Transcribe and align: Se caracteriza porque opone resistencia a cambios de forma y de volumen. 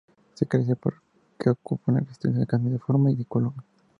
Se 0.33 0.47
caracteriza 0.47 0.81
porque 0.81 1.51
opone 1.63 1.99
resistencia 1.99 2.41
a 2.41 2.47
cambios 2.47 2.73
de 2.73 2.79
forma 2.79 3.11
y 3.11 3.15
de 3.15 3.27
volumen. 3.29 3.61